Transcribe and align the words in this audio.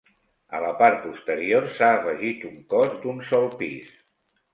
A 0.59 0.59
la 0.61 0.69
part 0.77 0.95
posterior 1.01 1.67
s'ha 1.75 1.89
afegit 1.97 2.47
un 2.49 2.55
cos 2.75 2.97
d'un 3.05 3.21
sol 3.33 3.47
pis. 3.61 3.93